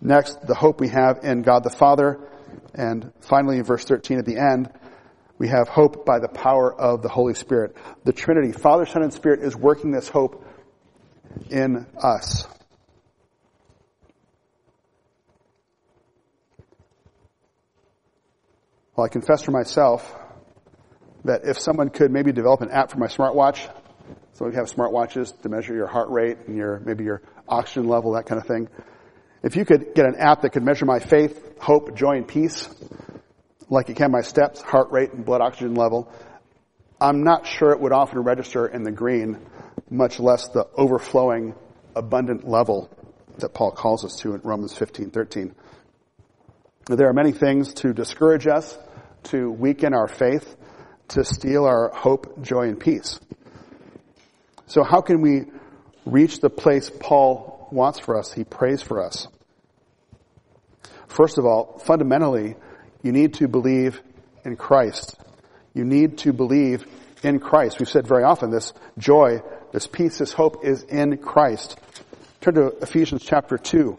[0.00, 2.20] Next, the hope we have in God the Father.
[2.74, 4.70] And finally, in verse 13 at the end,
[5.38, 7.76] we have hope by the power of the Holy Spirit.
[8.04, 10.44] The Trinity, Father, Son, and Spirit is working this hope
[11.50, 12.46] in us.
[18.96, 20.12] Well, I confess for myself
[21.24, 23.68] that if someone could maybe develop an app for my smartwatch,
[24.32, 28.12] so we have smartwatches to measure your heart rate and your, maybe your oxygen level,
[28.12, 28.68] that kind of thing.
[29.42, 32.68] If you could get an app that could measure my faith, hope, joy, and peace,
[33.68, 36.10] like it can my steps, heart rate, and blood oxygen level,
[37.00, 39.38] I'm not sure it would often register in the green,
[39.90, 41.54] much less the overflowing,
[41.94, 42.90] abundant level
[43.38, 45.54] that Paul calls us to in Romans 15, 13.
[46.86, 48.76] There are many things to discourage us,
[49.24, 50.56] to weaken our faith,
[51.08, 53.20] to steal our hope, joy, and peace.
[54.66, 55.44] So how can we
[56.04, 59.28] reach the place Paul wants for us, he prays for us?
[61.06, 62.56] First of all, fundamentally,
[63.02, 64.00] you need to believe
[64.44, 65.16] in Christ.
[65.74, 66.86] You need to believe
[67.22, 67.78] in Christ.
[67.78, 71.78] We've said very often this joy, this peace, this hope is in Christ.
[72.40, 73.98] Turn to Ephesians chapter 2.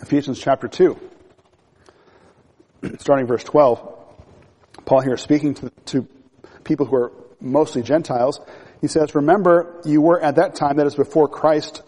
[0.00, 0.98] Ephesians chapter 2,
[2.98, 3.94] starting verse 12.
[4.84, 6.06] Paul here speaking to, to
[6.62, 8.38] people who are mostly Gentiles.
[8.84, 11.82] He says, remember you were at that time, that is before Christ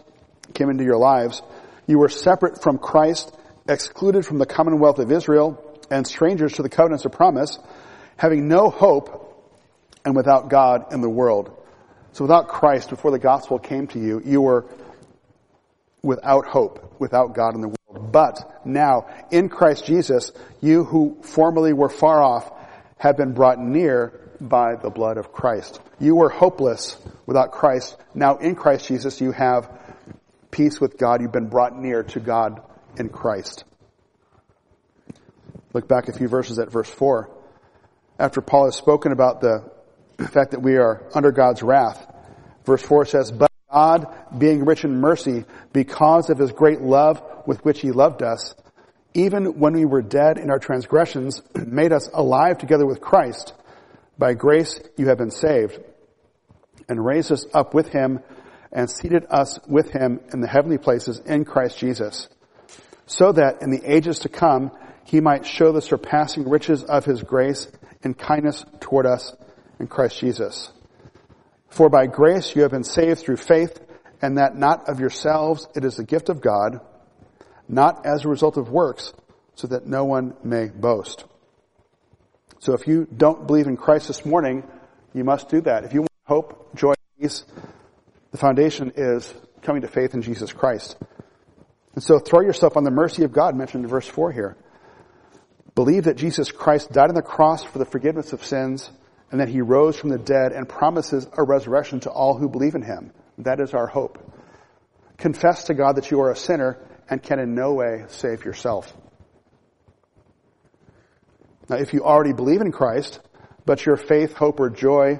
[0.55, 1.43] came into your lives,
[1.85, 3.37] you were separate from Christ,
[3.69, 7.59] excluded from the commonwealth of Israel, and strangers to the covenants of promise,
[8.15, 9.53] having no hope
[10.05, 11.55] and without God in the world.
[12.13, 14.65] So without Christ, before the gospel came to you, you were
[16.01, 18.11] without hope, without God in the world.
[18.11, 20.31] But now, in Christ Jesus,
[20.61, 22.51] you who formerly were far off
[22.97, 25.79] have been brought near by the blood of Christ.
[25.99, 27.97] You were hopeless without Christ.
[28.13, 29.69] Now in Christ Jesus you have
[30.51, 31.21] peace with God.
[31.21, 32.61] You've been brought near to God
[32.97, 33.63] in Christ.
[35.73, 37.29] Look back a few verses at verse 4.
[38.19, 39.69] After Paul has spoken about the
[40.31, 42.05] fact that we are under God's wrath,
[42.65, 47.63] verse 4 says, But God, being rich in mercy, because of his great love with
[47.63, 48.55] which he loved us,
[49.13, 53.53] even when we were dead in our transgressions, made us alive together with Christ.
[54.17, 55.79] By grace you have been saved
[56.89, 58.19] and raised us up with him
[58.71, 62.27] and seated us with him in the heavenly places in Christ Jesus,
[63.05, 64.71] so that in the ages to come
[65.05, 67.67] he might show the surpassing riches of his grace
[68.03, 69.33] and kindness toward us
[69.79, 70.71] in Christ Jesus.
[71.69, 73.79] For by grace you have been saved through faith,
[74.21, 76.79] and that not of yourselves, it is the gift of God,
[77.69, 79.13] not as a result of works,
[79.55, 81.25] so that no one may boast.
[82.59, 84.63] So if you don't believe in Christ this morning,
[85.13, 85.83] you must do that.
[85.83, 87.45] If you want hope, joy, peace,
[88.31, 90.97] the foundation is coming to faith in Jesus Christ.
[91.93, 94.57] And so throw yourself on the mercy of God mentioned in verse 4 here.
[95.75, 98.89] Believe that Jesus Christ died on the cross for the forgiveness of sins
[99.31, 102.75] and that he rose from the dead and promises a resurrection to all who believe
[102.75, 103.11] in him.
[103.39, 104.17] That is our hope.
[105.17, 106.77] Confess to God that you are a sinner
[107.09, 108.95] and can in no way save yourself.
[111.69, 113.19] Now, if you already believe in Christ,
[113.65, 115.19] but your faith, hope, or joy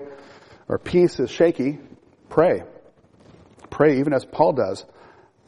[0.68, 1.80] or peace is shaky,
[2.30, 2.64] pray.
[3.70, 4.86] Pray even as Paul does.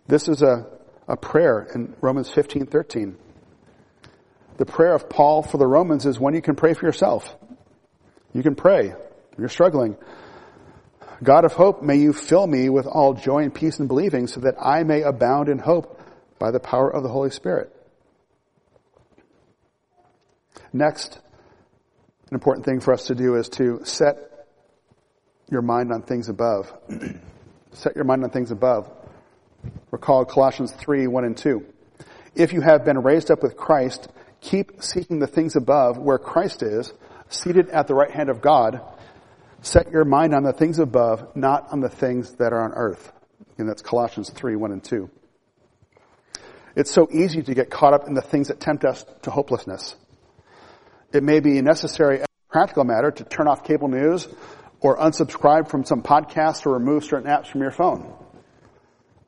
[0.08, 0.68] This is a,
[1.08, 3.18] a prayer in Romans 15, 13.
[4.58, 7.34] The prayer of Paul for the Romans is one you can pray for yourself.
[8.34, 8.94] You can pray.
[9.38, 9.96] You're struggling.
[11.24, 14.42] God of hope, may you fill me with all joy and peace in believing so
[14.42, 16.02] that I may abound in hope
[16.40, 17.74] by the power of the Holy Spirit.
[20.72, 21.20] Next,
[22.30, 24.18] an important thing for us to do is to set
[25.50, 26.72] your mind on things above.
[27.74, 28.90] set your mind on things above.
[29.92, 31.66] Recall Colossians 3, 1 and 2.
[32.36, 34.08] If you have been raised up with Christ,
[34.42, 36.94] keep seeking the things above where Christ is,
[37.30, 38.82] seated at the right hand of God.
[39.62, 43.12] Set your mind on the things above, not on the things that are on earth.
[43.58, 45.10] And that's Colossians 3, 1 and 2.
[46.76, 49.96] It's so easy to get caught up in the things that tempt us to hopelessness.
[51.12, 54.28] It may be a necessary as a practical matter to turn off cable news
[54.80, 58.14] or unsubscribe from some podcasts or remove certain apps from your phone.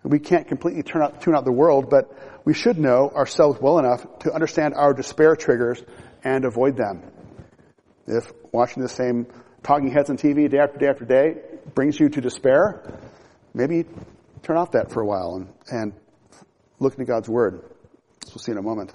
[0.04, 2.12] We can't completely turn out, tune out the world, but
[2.46, 5.84] we should know ourselves well enough to understand our despair triggers
[6.24, 7.04] and avoid them.
[8.08, 9.28] If watching the same
[9.64, 11.36] talking heads on TV day after day after day
[11.76, 12.82] brings you to despair,
[13.54, 13.86] maybe
[14.42, 15.94] turn off that for a while and, and
[16.80, 17.62] look into God's Word.
[18.28, 18.94] We'll see in a moment.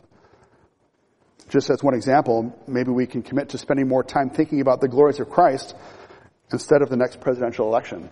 [1.49, 4.88] Just as one example, maybe we can commit to spending more time thinking about the
[4.88, 5.74] glories of Christ
[6.53, 8.09] instead of the next presidential election.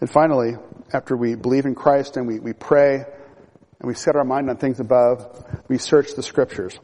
[0.00, 0.56] And finally,
[0.92, 4.56] after we believe in Christ and we, we pray and we set our mind on
[4.56, 6.78] things above, we search the scriptures.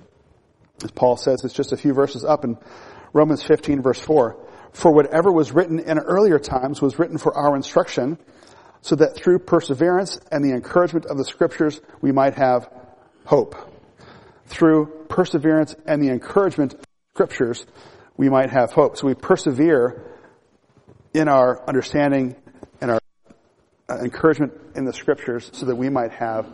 [0.84, 2.58] As Paul says, it's just a few verses up in
[3.12, 4.36] Romans 15 verse 4.
[4.72, 8.18] For whatever was written in earlier times was written for our instruction,
[8.82, 12.68] so that through perseverance and the encouragement of the scriptures we might have
[13.27, 13.55] hope.
[14.47, 17.66] Through perseverance and the encouragement of scriptures,
[18.16, 18.97] we might have hope.
[18.97, 20.03] So we persevere
[21.12, 22.37] in our understanding
[22.81, 23.01] and our
[23.89, 26.47] uh, encouragement in the scriptures so that we might have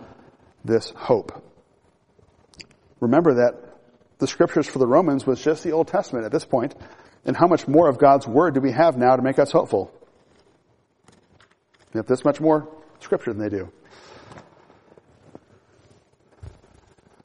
[0.65, 1.45] this hope.
[3.01, 3.55] Remember that
[4.19, 6.75] the scriptures for the Romans was just the Old Testament at this point,
[7.25, 9.93] and how much more of God's Word do we have now to make us hopeful?
[11.93, 12.69] We have this much more
[13.01, 13.73] scripture than they do.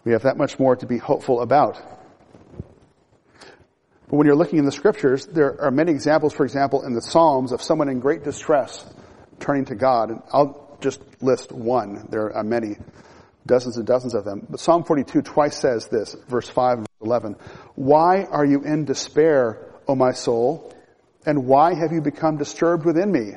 [0.08, 1.82] We have that much more to be hopeful about.
[4.08, 7.01] But when you're looking in the scriptures, there are many examples, for example, in the
[7.01, 8.86] Psalms of someone in great distress
[9.41, 10.12] turning to God.
[10.12, 12.08] And I'll just list one.
[12.10, 12.78] There are many,
[13.45, 14.47] dozens and dozens of them.
[14.49, 17.36] But Psalm 42 twice says this, verse 5 and 11.
[17.76, 20.74] Why are you in despair, O my soul?
[21.26, 23.32] And why have you become disturbed within me?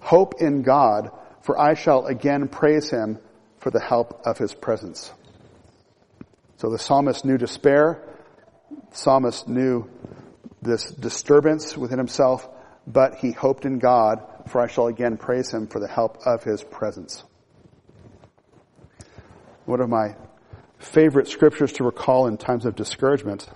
[0.00, 1.10] Hope in God,
[1.42, 3.18] for I shall again praise him
[3.58, 5.12] for the help of his presence.
[6.64, 8.02] So the psalmist knew despair.
[8.90, 9.86] The psalmist knew
[10.62, 12.48] this disturbance within himself,
[12.86, 16.42] but he hoped in God, for I shall again praise him for the help of
[16.42, 17.22] his presence.
[19.66, 20.16] One of my
[20.78, 23.46] favorite scriptures to recall in times of discouragement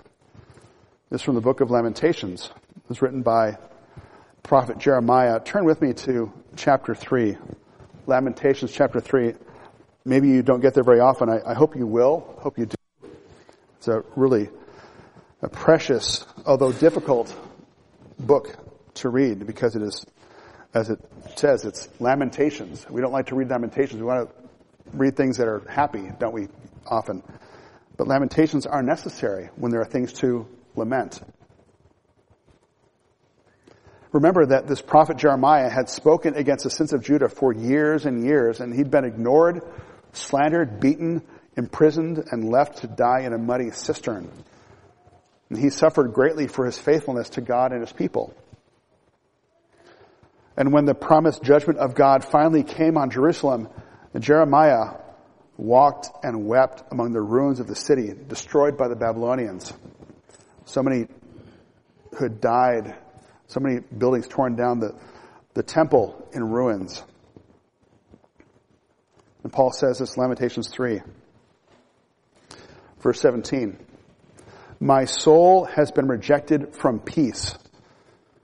[1.09, 2.51] is from the book of Lamentations.
[2.77, 3.57] It was written by
[4.43, 5.39] prophet Jeremiah.
[5.39, 7.37] Turn with me to chapter 3.
[8.05, 9.33] Lamentations chapter 3.
[10.05, 11.27] Maybe you don't get there very often.
[11.27, 12.35] I, I hope you will.
[12.37, 12.78] Hope you do.
[13.79, 14.49] It's a really
[15.41, 17.33] a precious, although difficult
[18.19, 18.53] book
[18.95, 20.05] to read because it is,
[20.73, 20.99] as it
[21.37, 22.85] says, it's lamentations.
[22.89, 24.01] We don't like to read lamentations.
[24.01, 26.49] We want to read things that are happy, don't we,
[26.85, 27.23] often?
[27.95, 31.21] But lamentations are necessary when there are things to lament.
[34.11, 38.25] Remember that this prophet Jeremiah had spoken against the sins of Judah for years and
[38.25, 39.61] years, and he'd been ignored,
[40.11, 41.21] slandered, beaten,
[41.59, 44.31] imprisoned, and left to die in a muddy cistern.
[45.49, 48.33] And he suffered greatly for his faithfulness to God and his people.
[50.57, 53.69] And when the promised judgment of God finally came on Jerusalem,
[54.17, 54.95] Jeremiah
[55.57, 59.71] walked and wept among the ruins of the city, destroyed by the Babylonians.
[60.65, 61.07] So many
[62.15, 62.95] who had died,
[63.47, 64.95] so many buildings torn down, the,
[65.53, 67.03] the temple in ruins.
[69.43, 71.01] And Paul says this, Lamentations 3.
[73.01, 73.77] Verse 17.
[74.79, 77.57] My soul has been rejected from peace.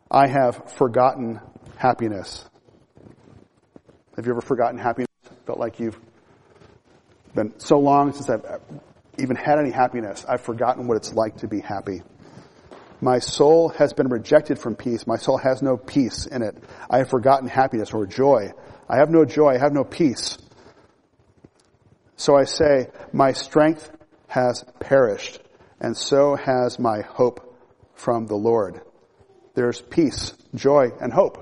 [0.10, 1.40] I have forgotten
[1.78, 2.46] happiness.
[4.16, 5.10] Have you ever forgotten happiness?
[5.46, 6.00] Felt like you've
[7.34, 8.46] been so long since I've
[9.18, 10.26] even had any happiness.
[10.28, 12.02] I've forgotten what it's like to be happy.
[13.02, 15.06] My soul has been rejected from peace.
[15.06, 16.56] My soul has no peace in it.
[16.90, 18.52] I have forgotten happiness or joy.
[18.88, 19.56] I have no joy.
[19.56, 20.38] I have no peace.
[22.16, 23.92] So I say, my strength
[24.28, 25.40] has perished,
[25.80, 27.56] and so has my hope
[27.94, 28.82] from the Lord.
[29.54, 31.42] There's peace, joy, and hope.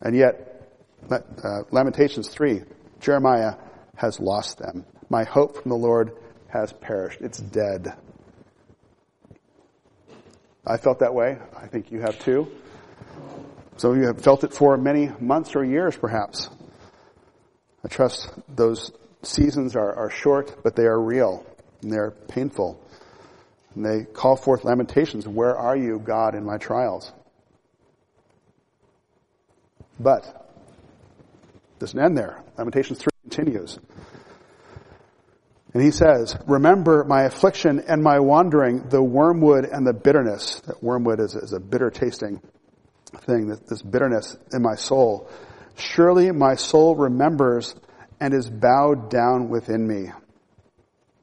[0.00, 0.68] And yet,
[1.10, 2.62] uh, Lamentations 3,
[3.00, 3.54] Jeremiah
[3.96, 4.84] has lost them.
[5.08, 6.12] My hope from the Lord
[6.48, 7.20] has perished.
[7.20, 7.94] It's dead.
[10.66, 11.38] I felt that way.
[11.56, 12.50] I think you have too.
[13.76, 16.48] Some of you have felt it for many months or years, perhaps.
[17.84, 18.92] I trust those
[19.24, 21.44] seasons are, are short, but they are real
[21.82, 22.80] and they're painful.
[23.74, 25.26] And they call forth lamentations.
[25.26, 27.12] Where are you, God, in my trials?
[29.98, 30.44] But
[31.78, 32.42] doesn't end there.
[32.56, 33.78] Lamentations 3 continues.
[35.72, 40.60] And he says, remember my affliction and my wandering, the wormwood and the bitterness.
[40.66, 42.40] That wormwood is, is a bitter tasting
[43.22, 45.28] thing, this bitterness in my soul.
[45.76, 47.74] Surely my soul remembers
[48.24, 50.10] and is bowed down within me.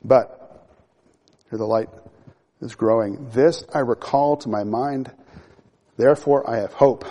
[0.03, 0.67] But,
[1.49, 1.89] here the light
[2.61, 3.31] is growing.
[3.31, 5.11] This I recall to my mind,
[5.97, 7.05] therefore I have hope.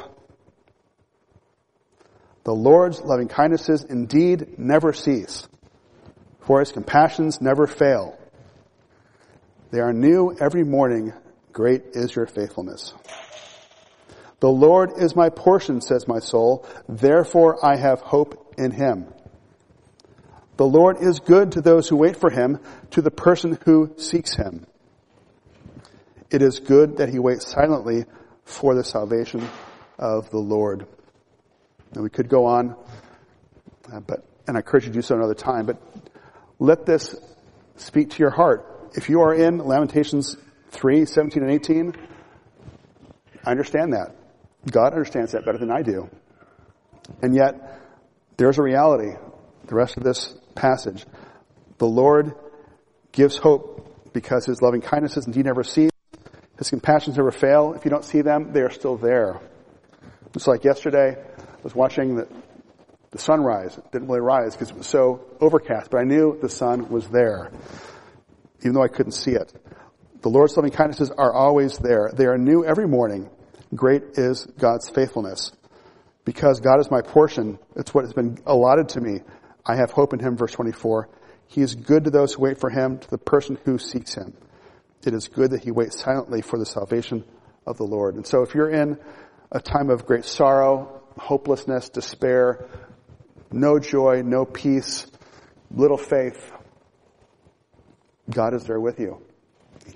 [2.45, 5.49] The Lord's loving kindnesses indeed never cease
[6.51, 8.17] for his compassions never fail.
[9.73, 11.13] They are new every morning.
[11.53, 12.95] Great is your faithfulness.
[14.39, 16.65] The Lord is my portion, says my soul.
[16.89, 19.07] Therefore I have hope in him.
[20.61, 22.59] The Lord is good to those who wait for him,
[22.91, 24.67] to the person who seeks him.
[26.31, 28.05] It is good that he waits silently
[28.45, 29.49] for the salvation
[29.99, 30.87] of the Lord.
[31.95, 32.77] And we could go on,
[33.91, 35.81] uh, but, and I encourage you to do so another time, but
[36.59, 37.17] let this
[37.77, 38.91] speak to your heart.
[38.95, 40.37] If you are in Lamentations
[40.73, 41.95] 3, 17 and 18,
[43.47, 44.15] I understand that.
[44.71, 46.11] God understands that better than I do.
[47.23, 47.81] And yet,
[48.37, 49.17] there's a reality.
[49.65, 51.07] The rest of this passage.
[51.79, 52.35] The Lord
[53.13, 55.91] gives hope because his loving kindnesses indeed never cease.
[56.59, 57.73] His compassions never fail.
[57.73, 59.41] If you don't see them, they are still there.
[60.35, 62.29] Just like yesterday, I was watching the,
[63.11, 63.79] the sunrise.
[63.79, 67.09] It didn't really rise because it was so overcast, but I knew the sun was
[67.09, 67.51] there,
[68.61, 69.53] even though I couldn't see it.
[70.21, 72.11] The Lord's loving kindnesses are always there.
[72.15, 73.31] They are new every morning.
[73.75, 75.53] Great is God's faithfulness.
[76.27, 79.21] Because God is my portion, it's what has been allotted to me.
[79.65, 81.09] I have hope in Him, verse 24.
[81.49, 84.35] He is good to those who wait for Him, to the person who seeks Him.
[85.05, 87.25] It is good that He waits silently for the salvation
[87.67, 88.15] of the Lord.
[88.15, 88.99] And so if you're in
[89.51, 92.69] a time of great sorrow, hopelessness, despair,
[93.51, 95.07] no joy, no peace,
[95.71, 96.53] little faith,
[98.31, 99.21] God is there with you.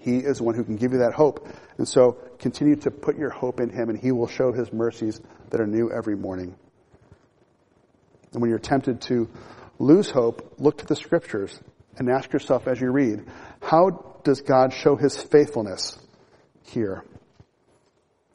[0.01, 1.47] He is the one who can give you that hope.
[1.79, 5.21] And so continue to put your hope in Him and He will show His mercies
[5.51, 6.57] that are new every morning.
[8.35, 9.31] And when you're tempted to
[9.79, 11.59] lose hope, look to the scriptures
[11.97, 13.25] and ask yourself as you read,
[13.63, 15.99] how does God show His faithfulness
[16.65, 17.05] here?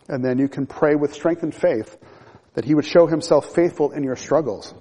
[0.08, 1.98] And then you can pray with strength and faith
[2.56, 4.74] that He would show Himself faithful in your struggles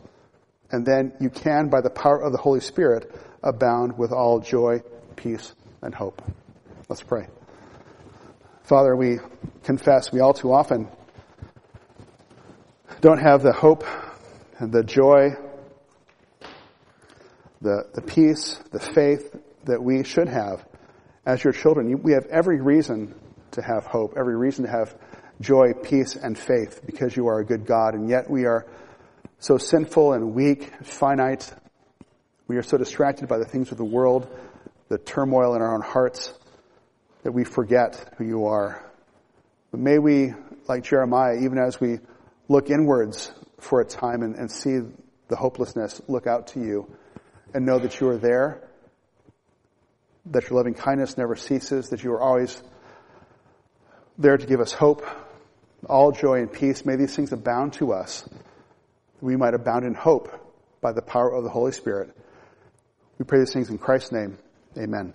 [0.70, 3.10] and then you can, by the power of the Holy Spirit,
[3.42, 4.82] abound with all joy,
[5.16, 6.22] peace, and hope.
[6.88, 7.26] Let's pray.
[8.64, 9.18] Father, we
[9.64, 10.88] confess we all too often
[13.00, 13.84] don't have the hope
[14.60, 15.30] the joy,
[17.60, 20.66] the, the peace, the faith that we should have
[21.24, 22.02] as your children.
[22.02, 23.14] We have every reason
[23.52, 24.96] to have hope, every reason to have
[25.40, 28.66] joy, peace, and faith because you are a good God, and yet we are
[29.38, 31.52] so sinful and weak, finite.
[32.48, 34.28] We are so distracted by the things of the world,
[34.88, 36.32] the turmoil in our own hearts,
[37.22, 38.84] that we forget who you are.
[39.70, 40.32] But may we,
[40.66, 42.00] like Jeremiah, even as we
[42.48, 44.80] look inwards for a time and, and see
[45.28, 46.90] the hopelessness, look out to you
[47.54, 48.68] and know that you are there,
[50.26, 52.62] that your loving kindness never ceases, that you are always
[54.16, 55.06] there to give us hope,
[55.88, 56.84] all joy and peace.
[56.84, 58.28] May these things abound to us
[59.20, 60.28] we might abound in hope
[60.80, 62.14] by the power of the Holy Spirit.
[63.18, 64.38] We pray these things in Christ's name.
[64.76, 65.12] Amen.